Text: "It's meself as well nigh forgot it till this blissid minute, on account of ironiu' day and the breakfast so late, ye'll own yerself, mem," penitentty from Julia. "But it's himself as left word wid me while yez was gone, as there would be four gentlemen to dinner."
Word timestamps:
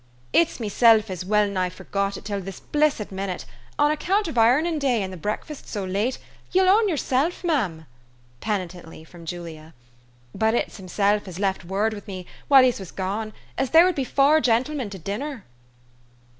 "It's 0.41 0.59
meself 0.59 1.11
as 1.11 1.23
well 1.23 1.47
nigh 1.47 1.69
forgot 1.69 2.17
it 2.17 2.25
till 2.25 2.41
this 2.41 2.59
blissid 2.59 3.11
minute, 3.11 3.45
on 3.77 3.91
account 3.91 4.27
of 4.27 4.33
ironiu' 4.33 4.79
day 4.79 5.03
and 5.03 5.13
the 5.13 5.15
breakfast 5.15 5.67
so 5.67 5.85
late, 5.85 6.17
ye'll 6.51 6.67
own 6.67 6.89
yerself, 6.89 7.43
mem," 7.43 7.85
penitentty 8.41 9.03
from 9.05 9.27
Julia. 9.27 9.75
"But 10.33 10.55
it's 10.55 10.77
himself 10.77 11.27
as 11.27 11.37
left 11.37 11.63
word 11.65 11.93
wid 11.93 12.07
me 12.07 12.25
while 12.47 12.63
yez 12.63 12.79
was 12.79 12.89
gone, 12.89 13.31
as 13.59 13.69
there 13.69 13.85
would 13.85 13.93
be 13.93 14.03
four 14.03 14.41
gentlemen 14.41 14.89
to 14.89 14.97
dinner." 14.97 15.45